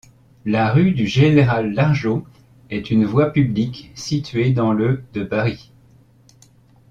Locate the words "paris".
5.23-5.71